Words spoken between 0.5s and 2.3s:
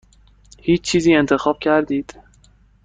هیچ چیزی انتخاب کردید؟